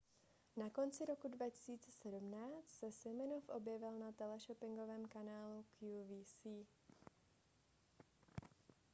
[0.55, 6.47] na konci roku 2017 se siminoff objevil na teleshoppingovém kanálu qvc